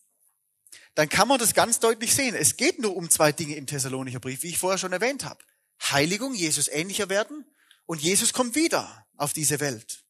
[0.94, 2.34] dann kann man das ganz deutlich sehen.
[2.34, 5.42] Es geht nur um zwei Dinge im Thessalonicher Brief, wie ich vorher schon erwähnt habe.
[5.82, 7.44] Heiligung, Jesus ähnlicher werden
[7.86, 10.04] und Jesus kommt wieder auf diese Welt.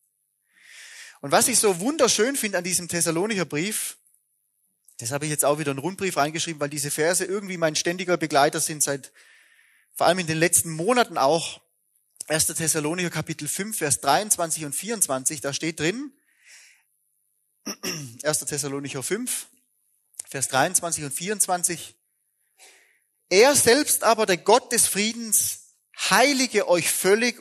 [1.20, 3.96] Und was ich so wunderschön finde an diesem Thessalonicher Brief,
[4.98, 8.16] das habe ich jetzt auch wieder einen Rundbrief reingeschrieben, weil diese Verse irgendwie mein ständiger
[8.16, 9.10] Begleiter sind seit,
[9.94, 11.62] vor allem in den letzten Monaten auch.
[12.26, 12.46] 1.
[12.46, 16.12] Thessalonicher Kapitel 5, Vers 23 und 24, da steht drin,
[18.22, 18.38] 1.
[18.40, 19.46] Thessalonicher 5,
[20.34, 21.94] Vers 23 und 24,
[23.28, 27.40] er selbst aber, der Gott des Friedens, heilige euch völlig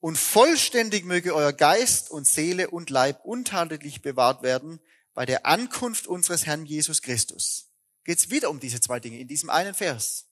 [0.00, 4.80] und vollständig möge euer Geist und Seele und Leib untadelig bewahrt werden
[5.14, 7.70] bei der Ankunft unseres Herrn Jesus Christus
[8.02, 10.26] geht es wieder um diese zwei Dinge in diesem einen Vers.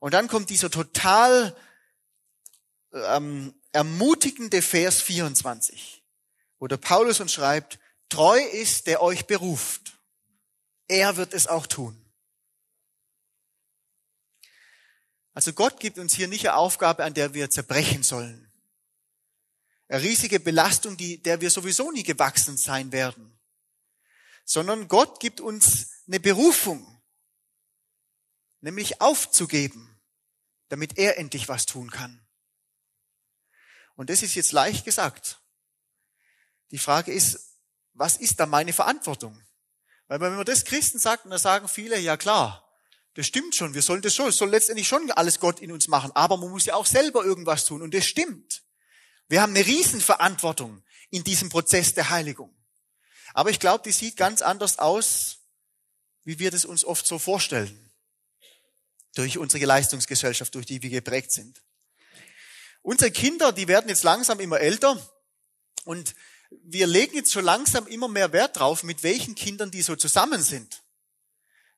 [0.00, 1.56] Und dann kommt dieser total
[2.92, 6.02] ähm, ermutigende Vers 24,
[6.58, 9.93] wo der Paulus uns schreibt, treu ist, der euch beruft.
[10.88, 12.00] Er wird es auch tun.
[15.32, 18.52] Also Gott gibt uns hier nicht eine Aufgabe, an der wir zerbrechen sollen.
[19.88, 23.34] Eine riesige Belastung, die, der wir sowieso nie gewachsen sein werden
[24.44, 27.02] sondern Gott gibt uns eine Berufung,
[28.60, 29.98] nämlich aufzugeben,
[30.68, 32.26] damit er endlich was tun kann.
[33.96, 35.40] Und das ist jetzt leicht gesagt.
[36.70, 37.58] Die Frage ist,
[37.92, 39.40] was ist da meine Verantwortung?
[40.08, 42.60] Weil wenn man das Christen sagt, dann sagen viele, ja klar,
[43.14, 45.88] das stimmt schon, wir sollen das schon, es soll letztendlich schon alles Gott in uns
[45.88, 48.62] machen, aber man muss ja auch selber irgendwas tun und das stimmt.
[49.28, 52.54] Wir haben eine Riesenverantwortung in diesem Prozess der Heiligung.
[53.32, 55.38] Aber ich glaube, die sieht ganz anders aus,
[56.24, 57.92] wie wir das uns oft so vorstellen.
[59.14, 61.62] Durch unsere Leistungsgesellschaft, durch die wir geprägt sind.
[62.82, 65.00] Unsere Kinder, die werden jetzt langsam immer älter
[65.84, 66.14] und
[66.64, 70.42] wir legen jetzt schon langsam immer mehr Wert drauf, mit welchen Kindern die so zusammen
[70.42, 70.82] sind.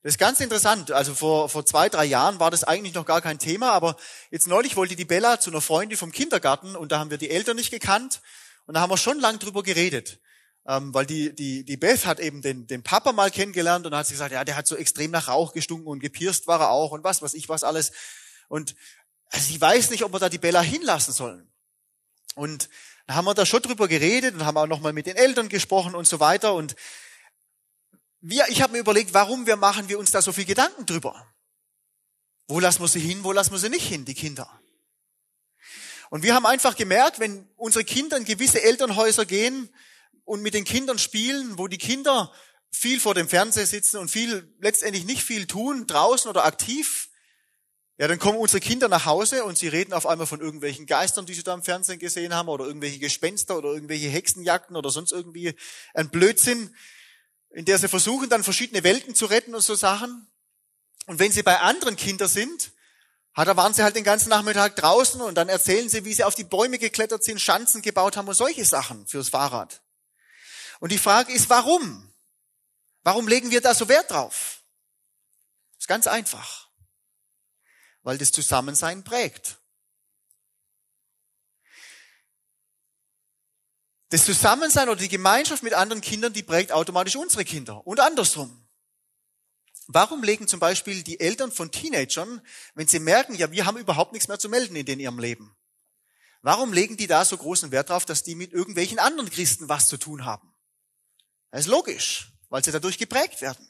[0.02, 0.92] Das ist ganz interessant.
[0.92, 3.96] Also vor, vor zwei, drei Jahren war das eigentlich noch gar kein Thema, aber
[4.30, 7.30] jetzt neulich wollte die Bella zu einer Freundin vom Kindergarten und da haben wir die
[7.30, 8.20] Eltern nicht gekannt
[8.66, 10.20] und da haben wir schon lang drüber geredet.
[10.68, 13.98] Ähm, weil die, die, die Beth hat eben den, den Papa mal kennengelernt und da
[13.98, 16.70] hat sie gesagt, ja, der hat so extrem nach Rauch gestunken und gepierst war er
[16.70, 17.92] auch und was, was ich was alles.
[18.48, 18.74] Und
[19.30, 21.50] also weiß nicht, ob wir da die Bella hinlassen sollen.
[22.36, 22.68] Und
[23.07, 25.95] da haben wir da schon drüber geredet und haben auch nochmal mit den Eltern gesprochen
[25.95, 26.55] und so weiter.
[26.55, 26.75] Und
[28.21, 31.33] wir, ich habe mir überlegt, warum wir machen wir uns da so viel Gedanken drüber?
[32.49, 34.51] Wo lassen wir sie hin, wo lassen wir sie nicht hin, die Kinder?
[36.11, 39.69] Und wir haben einfach gemerkt, wenn unsere Kinder in gewisse Elternhäuser gehen
[40.25, 42.33] und mit den Kindern spielen, wo die Kinder
[42.73, 47.09] viel vor dem Fernseher sitzen und viel, letztendlich nicht viel tun, draußen oder aktiv,
[47.98, 51.24] ja, dann kommen unsere Kinder nach Hause und sie reden auf einmal von irgendwelchen Geistern,
[51.24, 55.12] die sie da im Fernsehen gesehen haben, oder irgendwelche Gespenster oder irgendwelche Hexenjagden oder sonst
[55.12, 55.54] irgendwie
[55.94, 56.74] ein Blödsinn,
[57.50, 60.26] in der sie versuchen, dann verschiedene Welten zu retten und so Sachen.
[61.06, 62.72] Und wenn sie bei anderen Kindern sind,
[63.35, 66.35] da waren sie halt den ganzen Nachmittag draußen und dann erzählen sie, wie sie auf
[66.35, 69.82] die Bäume geklettert sind, Schanzen gebaut haben und solche Sachen fürs Fahrrad.
[70.80, 72.12] Und die Frage ist, warum?
[73.02, 74.62] Warum legen wir da so Wert drauf?
[75.74, 76.65] Das ist ganz einfach.
[78.07, 79.59] Weil das Zusammensein prägt.
[84.11, 88.64] Das Zusammensein oder die Gemeinschaft mit anderen Kindern, die prägt automatisch unsere Kinder und andersrum.
[89.88, 92.40] Warum legen zum Beispiel die Eltern von Teenagern,
[92.77, 95.57] wenn sie merken, ja, wir haben überhaupt nichts mehr zu melden in ihrem Leben,
[96.42, 99.87] warum legen die da so großen Wert drauf, dass die mit irgendwelchen anderen Christen was
[99.87, 100.55] zu tun haben?
[101.51, 103.66] Das ist logisch, weil sie dadurch geprägt werden.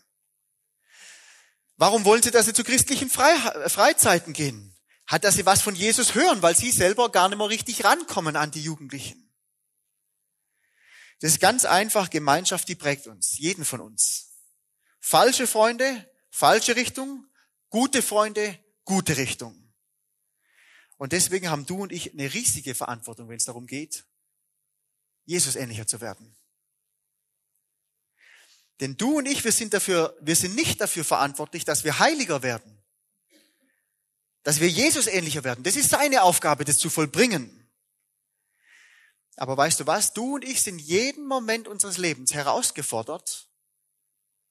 [1.76, 4.74] Warum wollen sie, dass sie zu christlichen Freizeiten gehen?
[5.06, 8.34] Hat, dass sie was von Jesus hören, weil sie selber gar nicht mehr richtig rankommen
[8.34, 9.30] an die Jugendlichen.
[11.20, 14.32] Das ist ganz einfach, Gemeinschaft, die prägt uns, jeden von uns.
[15.00, 17.26] Falsche Freunde, falsche Richtung,
[17.70, 19.72] gute Freunde, gute Richtung.
[20.98, 24.06] Und deswegen haben du und ich eine riesige Verantwortung, wenn es darum geht,
[25.24, 26.36] Jesus ähnlicher zu werden.
[28.80, 32.42] Denn du und ich, wir sind dafür, wir sind nicht dafür verantwortlich, dass wir heiliger
[32.42, 32.82] werden.
[34.42, 35.64] Dass wir Jesus ähnlicher werden.
[35.64, 37.68] Das ist seine Aufgabe, das zu vollbringen.
[39.36, 40.12] Aber weißt du was?
[40.12, 43.48] Du und ich sind jeden Moment unseres Lebens herausgefordert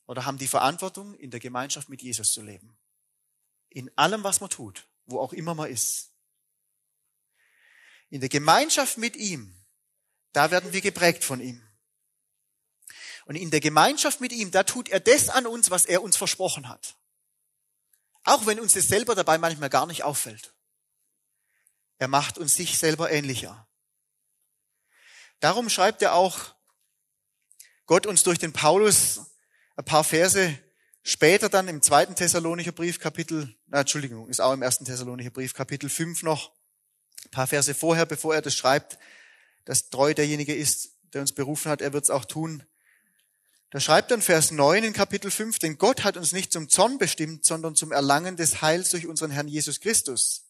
[0.06, 2.78] oder haben die Verantwortung, in der Gemeinschaft mit Jesus zu leben.
[3.70, 6.12] In allem, was man tut, wo auch immer man ist.
[8.10, 9.66] In der Gemeinschaft mit ihm,
[10.32, 11.65] da werden wir geprägt von ihm.
[13.26, 16.16] Und in der Gemeinschaft mit ihm, da tut er das an uns, was er uns
[16.16, 16.96] versprochen hat.
[18.24, 20.54] Auch wenn uns das selber dabei manchmal gar nicht auffällt.
[21.98, 23.68] Er macht uns sich selber ähnlicher.
[25.40, 26.56] Darum schreibt er auch
[27.86, 29.22] Gott uns durch den Paulus
[29.76, 30.58] ein paar Verse
[31.04, 35.54] später dann im zweiten Thessalonicher Brief Kapitel, na, Entschuldigung, ist auch im ersten Thessalonicher Brief
[35.54, 36.52] Kapitel 5 noch,
[37.26, 38.98] ein paar Verse vorher, bevor er das schreibt,
[39.66, 42.64] dass treu derjenige ist, der uns berufen hat, er wird es auch tun.
[43.72, 46.98] Da schreibt in Vers 9 in Kapitel 5, denn Gott hat uns nicht zum Zorn
[46.98, 50.46] bestimmt, sondern zum Erlangen des Heils durch unseren Herrn Jesus Christus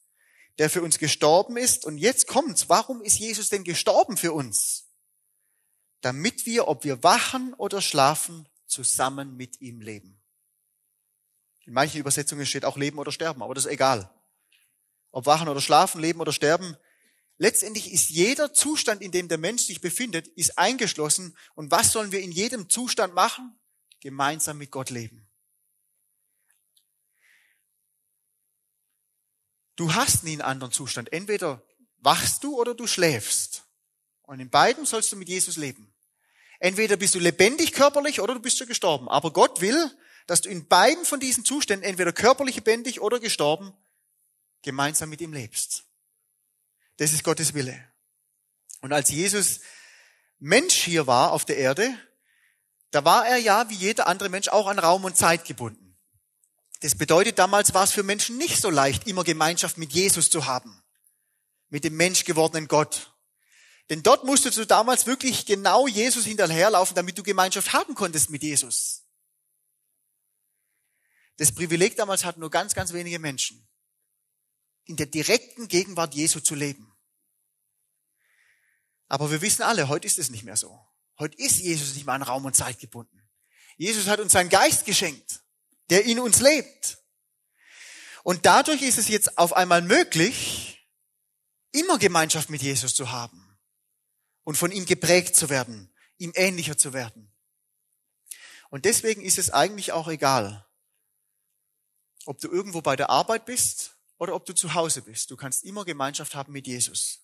[0.57, 1.85] der für uns gestorben ist.
[1.85, 2.69] Und jetzt kommt's.
[2.69, 4.87] Warum ist Jesus denn gestorben für uns?
[6.01, 10.21] Damit wir, ob wir wachen oder schlafen, zusammen mit ihm leben.
[11.65, 14.09] In manchen Übersetzungen steht auch leben oder sterben, aber das ist egal.
[15.11, 16.77] Ob wachen oder schlafen, leben oder sterben.
[17.37, 21.37] Letztendlich ist jeder Zustand, in dem der Mensch sich befindet, ist eingeschlossen.
[21.53, 23.59] Und was sollen wir in jedem Zustand machen?
[23.99, 25.27] Gemeinsam mit Gott leben.
[29.75, 31.11] Du hast nie einen anderen Zustand.
[31.11, 31.61] Entweder
[31.97, 33.63] wachst du oder du schläfst.
[34.21, 35.93] Und in beiden sollst du mit Jesus leben.
[36.59, 39.09] Entweder bist du lebendig körperlich oder du bist schon gestorben.
[39.09, 39.91] Aber Gott will,
[40.25, 43.73] dass du in beiden von diesen Zuständen, entweder körperlich lebendig oder gestorben,
[44.61, 45.85] gemeinsam mit ihm lebst.
[46.97, 47.83] Das ist Gottes Wille.
[48.81, 49.61] Und als Jesus
[50.39, 51.97] Mensch hier war auf der Erde,
[52.91, 55.97] da war er ja wie jeder andere Mensch auch an Raum und Zeit gebunden.
[56.81, 60.45] Das bedeutet, damals war es für Menschen nicht so leicht, immer Gemeinschaft mit Jesus zu
[60.45, 60.83] haben,
[61.69, 63.13] mit dem Mensch gewordenen Gott.
[63.89, 68.43] Denn dort musstest du damals wirklich genau Jesus hinterherlaufen, damit du Gemeinschaft haben konntest mit
[68.43, 69.03] Jesus.
[71.37, 73.67] Das Privileg damals hatten nur ganz, ganz wenige Menschen,
[74.85, 76.95] in der direkten Gegenwart Jesu zu leben.
[79.07, 80.79] Aber wir wissen alle, heute ist es nicht mehr so.
[81.19, 83.21] Heute ist Jesus nicht mehr an Raum und Zeit gebunden.
[83.77, 85.41] Jesus hat uns seinen Geist geschenkt,
[85.89, 86.97] der in uns lebt.
[88.23, 90.89] Und dadurch ist es jetzt auf einmal möglich,
[91.71, 93.57] immer Gemeinschaft mit Jesus zu haben
[94.43, 97.31] und von ihm geprägt zu werden, ihm ähnlicher zu werden.
[98.69, 100.65] Und deswegen ist es eigentlich auch egal,
[102.25, 105.31] ob du irgendwo bei der Arbeit bist oder ob du zu Hause bist.
[105.31, 107.21] Du kannst immer Gemeinschaft haben mit Jesus.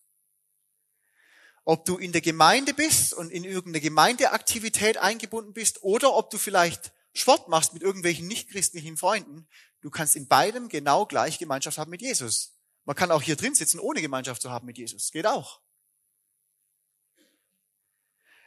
[1.64, 6.38] Ob du in der Gemeinde bist und in irgendeine Gemeindeaktivität eingebunden bist oder ob du
[6.38, 9.48] vielleicht Sport machst mit irgendwelchen nichtchristlichen Freunden,
[9.82, 12.54] du kannst in beidem genau gleich Gemeinschaft haben mit Jesus.
[12.86, 15.12] Man kann auch hier drin sitzen, ohne Gemeinschaft zu haben mit Jesus.
[15.12, 15.62] Geht auch.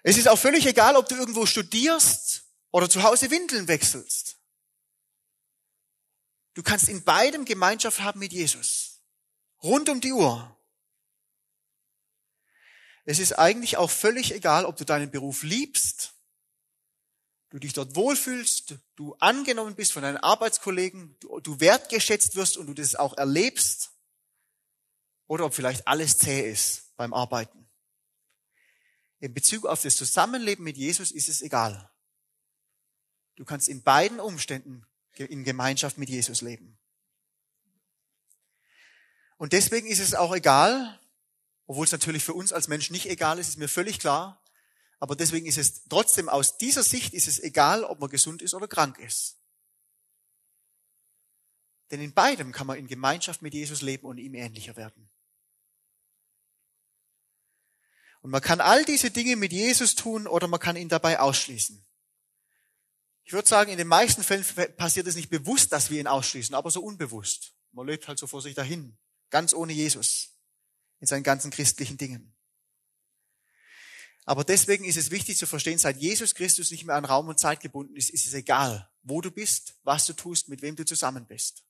[0.02, 4.33] Es ist auch völlig egal, ob du irgendwo studierst oder zu Hause Windeln wechselst.
[6.54, 9.02] Du kannst in beidem Gemeinschaft haben mit Jesus.
[9.62, 10.56] Rund um die Uhr.
[13.04, 16.14] Es ist eigentlich auch völlig egal, ob du deinen Beruf liebst,
[17.50, 22.74] du dich dort wohlfühlst, du angenommen bist von deinen Arbeitskollegen, du, wertgeschätzt wirst und du
[22.74, 23.92] das auch erlebst,
[25.26, 27.68] oder ob vielleicht alles zäh ist beim Arbeiten.
[29.20, 31.90] In Bezug auf das Zusammenleben mit Jesus ist es egal.
[33.36, 34.86] Du kannst in beiden Umständen
[35.16, 36.78] in Gemeinschaft mit Jesus leben.
[39.36, 41.00] Und deswegen ist es auch egal,
[41.66, 44.42] obwohl es natürlich für uns als Mensch nicht egal ist, ist mir völlig klar.
[45.00, 48.54] Aber deswegen ist es trotzdem aus dieser Sicht ist es egal, ob man gesund ist
[48.54, 49.38] oder krank ist.
[51.90, 55.10] Denn in beidem kann man in Gemeinschaft mit Jesus leben und ihm ähnlicher werden.
[58.22, 61.84] Und man kann all diese Dinge mit Jesus tun oder man kann ihn dabei ausschließen.
[63.24, 64.44] Ich würde sagen, in den meisten Fällen
[64.76, 67.54] passiert es nicht bewusst, dass wir ihn ausschließen, aber so unbewusst.
[67.72, 68.96] Man lebt halt so vor sich dahin,
[69.30, 70.38] ganz ohne Jesus
[71.00, 72.34] in seinen ganzen christlichen Dingen.
[74.26, 77.38] Aber deswegen ist es wichtig zu verstehen, seit Jesus Christus nicht mehr an Raum und
[77.38, 80.84] Zeit gebunden ist, ist es egal, wo du bist, was du tust, mit wem du
[80.84, 81.64] zusammen bist.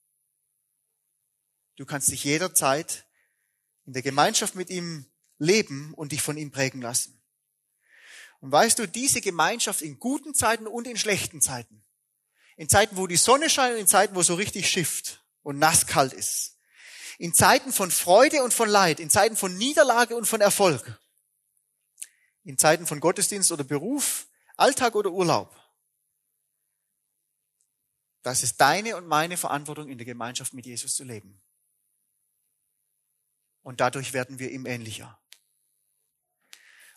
[1.77, 3.07] Du kannst dich jederzeit
[3.87, 5.07] in der Gemeinschaft mit ihm
[5.38, 7.13] leben und dich von ihm prägen lassen.
[8.45, 11.83] Und weißt du, diese Gemeinschaft in guten Zeiten und in schlechten Zeiten,
[12.59, 16.13] in Zeiten, wo die Sonne scheint und in Zeiten, wo so richtig schifft und nasskalt
[16.13, 16.59] ist,
[17.17, 21.01] in Zeiten von Freude und von Leid, in Zeiten von Niederlage und von Erfolg,
[22.43, 24.27] in Zeiten von Gottesdienst oder Beruf,
[24.59, 25.59] Alltag oder Urlaub.
[28.21, 31.43] Das ist deine und meine Verantwortung, in der Gemeinschaft mit Jesus zu leben.
[33.63, 35.19] Und dadurch werden wir ihm ähnlicher.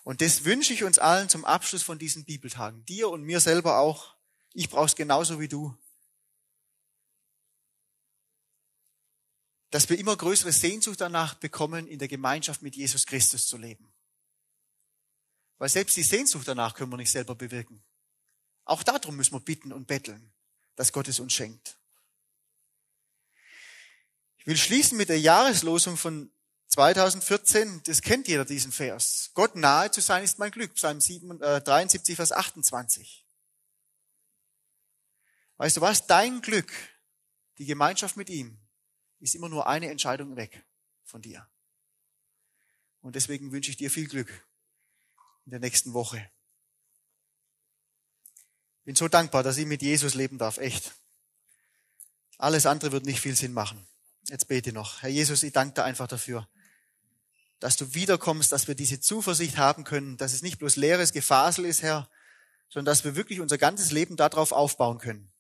[0.08, 2.86] Und das wünsche ich uns allen zum Abschluss von diesen Bibeltagen.
[2.86, 4.16] Dir und mir selber auch.
[4.54, 5.78] Ich brauche es genauso wie du.
[9.70, 13.94] dass wir immer größere Sehnsucht danach bekommen, in der Gemeinschaft mit Jesus Christus zu leben.
[15.58, 17.84] Weil selbst die Sehnsucht danach können wir nicht selber bewirken.
[18.64, 20.32] Auch darum müssen wir bitten und betteln,
[20.78, 21.78] dass Gott es uns schenkt.
[24.38, 26.32] Ich will schließen mit der Jahreslosung von
[26.70, 27.82] 2014.
[27.86, 29.32] Das kennt jeder, diesen Vers.
[29.34, 30.74] Gott nahe zu sein ist mein Glück.
[30.76, 33.26] Psalm 7, äh, 73, Vers 28.
[35.58, 36.06] Weißt du was?
[36.06, 36.72] Dein Glück,
[37.58, 38.60] die Gemeinschaft mit ihm,
[39.20, 40.66] ist immer nur eine Entscheidung weg
[41.04, 41.48] von dir.
[43.02, 44.46] Und deswegen wünsche ich dir viel Glück
[45.46, 46.30] in der nächsten Woche.
[48.84, 50.94] Bin so dankbar, dass ich mit Jesus leben darf, echt.
[52.38, 53.88] Alles andere wird nicht viel Sinn machen.
[54.30, 55.02] Jetzt bete noch.
[55.02, 56.48] Herr Jesus, ich danke dir einfach dafür,
[57.60, 61.66] dass du wiederkommst, dass wir diese Zuversicht haben können, dass es nicht bloß leeres Gefasel
[61.66, 62.10] ist, Herr,
[62.70, 65.32] sondern dass wir wirklich unser ganzes Leben darauf aufbauen können.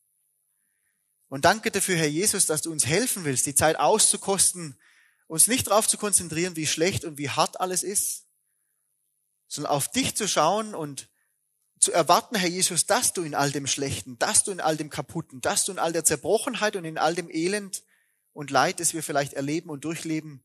[1.29, 4.79] Und danke dafür, Herr Jesus, dass du uns helfen willst, die Zeit auszukosten,
[5.27, 8.25] uns nicht darauf zu konzentrieren, wie schlecht und wie hart alles ist,
[9.47, 11.09] sondern auf dich zu schauen und
[11.79, 14.89] zu erwarten, Herr Jesus, dass du in all dem Schlechten, dass du in all dem
[14.89, 17.83] Kaputten, dass du in all der Zerbrochenheit und in all dem Elend
[18.33, 20.43] und Leid, das wir vielleicht erleben und durchleben,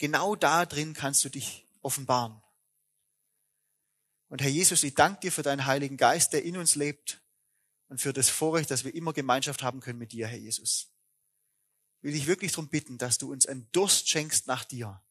[0.00, 2.42] genau da drin kannst du dich offenbaren.
[4.28, 7.20] Und Herr Jesus, ich danke dir für deinen Heiligen Geist, der in uns lebt
[7.88, 10.88] und für das Vorrecht, dass wir immer Gemeinschaft haben können mit dir, Herr Jesus.
[12.00, 15.02] Will ich wirklich darum bitten, dass du uns einen Durst schenkst nach dir,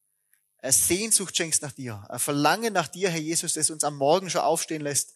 [0.58, 4.30] eine Sehnsucht schenkst nach dir, ein Verlangen nach dir, Herr Jesus, das uns am Morgen
[4.30, 5.14] schon aufstehen lässt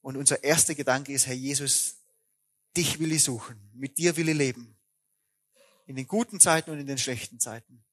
[0.00, 1.96] Und unser erster Gedanke ist, Herr Jesus,
[2.76, 4.76] dich will ich suchen, mit dir will ich leben.
[5.86, 7.84] In den guten Zeiten und in den schlechten Zeiten.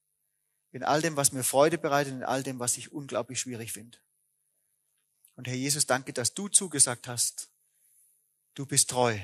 [0.72, 3.98] In all dem, was mir Freude bereitet, in all dem, was ich unglaublich schwierig finde.
[5.34, 7.48] Und Herr Jesus, danke, dass du zugesagt hast.
[8.54, 9.18] Du bist treu.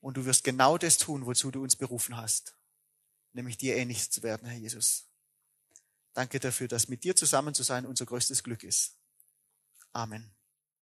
[0.00, 2.54] Und du wirst genau das tun, wozu du uns berufen hast.
[3.32, 5.06] Nämlich dir ähnlich zu werden, Herr Jesus.
[6.12, 8.96] Danke dafür, dass mit dir zusammen zu sein unser größtes Glück ist.
[9.92, 10.33] Amen.